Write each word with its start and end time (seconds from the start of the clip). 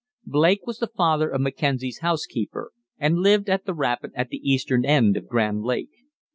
Blake 0.25 0.65
was 0.65 0.79
the 0.79 0.87
father 0.87 1.29
of 1.29 1.41
Mackenzie's 1.41 1.99
housekeeper, 1.99 2.71
and 2.97 3.19
lived 3.19 3.51
at 3.51 3.65
the 3.65 3.73
rapid 3.75 4.09
at 4.15 4.29
the 4.29 4.37
eastern 4.41 4.83
end 4.83 5.15
of 5.15 5.27
Grand 5.27 5.61
Lake. 5.61 5.91